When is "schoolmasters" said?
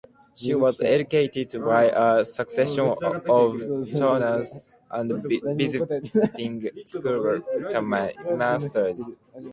6.87-9.03